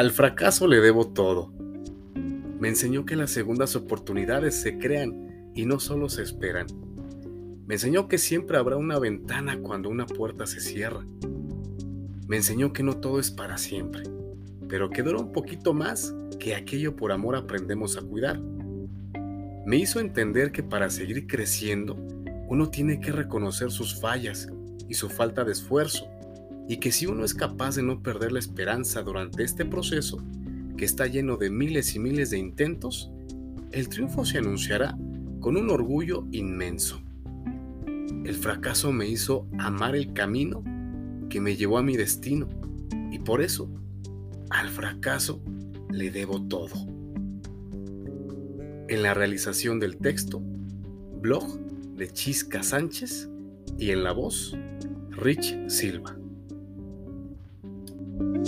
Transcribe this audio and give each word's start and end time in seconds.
Al 0.00 0.12
fracaso 0.12 0.66
le 0.66 0.80
debo 0.80 1.08
todo. 1.08 1.52
Me 2.58 2.68
enseñó 2.68 3.04
que 3.04 3.16
las 3.16 3.30
segundas 3.32 3.76
oportunidades 3.76 4.54
se 4.54 4.78
crean 4.78 5.52
y 5.54 5.66
no 5.66 5.78
solo 5.78 6.08
se 6.08 6.22
esperan. 6.22 6.68
Me 7.66 7.74
enseñó 7.74 8.08
que 8.08 8.16
siempre 8.16 8.56
habrá 8.56 8.78
una 8.78 8.98
ventana 8.98 9.58
cuando 9.58 9.90
una 9.90 10.06
puerta 10.06 10.46
se 10.46 10.60
cierra. 10.60 11.04
Me 12.26 12.38
enseñó 12.38 12.72
que 12.72 12.82
no 12.82 12.96
todo 12.96 13.20
es 13.20 13.30
para 13.30 13.58
siempre, 13.58 14.04
pero 14.70 14.88
que 14.88 15.02
dura 15.02 15.18
un 15.18 15.32
poquito 15.32 15.74
más 15.74 16.14
que 16.38 16.54
aquello 16.54 16.96
por 16.96 17.12
amor 17.12 17.36
aprendemos 17.36 17.98
a 17.98 18.00
cuidar. 18.00 18.40
Me 19.66 19.76
hizo 19.76 20.00
entender 20.00 20.50
que 20.50 20.62
para 20.62 20.88
seguir 20.88 21.26
creciendo, 21.26 21.94
uno 22.48 22.70
tiene 22.70 23.00
que 23.00 23.12
reconocer 23.12 23.70
sus 23.70 24.00
fallas 24.00 24.48
y 24.88 24.94
su 24.94 25.10
falta 25.10 25.44
de 25.44 25.52
esfuerzo 25.52 26.08
y 26.68 26.76
que 26.78 26.92
si 26.92 27.06
uno 27.06 27.24
es 27.24 27.34
capaz 27.34 27.76
de 27.76 27.82
no 27.82 28.02
perder 28.02 28.32
la 28.32 28.38
esperanza 28.38 29.02
durante 29.02 29.42
este 29.42 29.64
proceso, 29.64 30.22
que 30.76 30.84
está 30.84 31.06
lleno 31.06 31.36
de 31.36 31.50
miles 31.50 31.94
y 31.94 31.98
miles 31.98 32.30
de 32.30 32.38
intentos, 32.38 33.10
el 33.72 33.88
triunfo 33.88 34.24
se 34.24 34.38
anunciará 34.38 34.96
con 35.40 35.56
un 35.56 35.70
orgullo 35.70 36.26
inmenso. 36.32 37.00
El 38.24 38.34
fracaso 38.34 38.92
me 38.92 39.08
hizo 39.08 39.46
amar 39.58 39.96
el 39.96 40.12
camino 40.12 40.62
que 41.28 41.40
me 41.40 41.56
llevó 41.56 41.78
a 41.78 41.82
mi 41.82 41.96
destino 41.96 42.48
y 43.10 43.18
por 43.18 43.42
eso 43.42 43.70
al 44.50 44.68
fracaso 44.68 45.40
le 45.90 46.10
debo 46.10 46.42
todo. 46.42 46.74
En 48.88 49.02
la 49.02 49.14
realización 49.14 49.80
del 49.80 49.96
texto, 49.96 50.40
blog 51.20 51.58
de 51.96 52.10
Chisca 52.10 52.62
Sánchez 52.62 53.28
y 53.78 53.90
en 53.90 54.02
la 54.02 54.12
voz, 54.12 54.56
Rich 55.10 55.56
Silva. 55.68 56.19
Thank 58.00 58.36
you. 58.36 58.39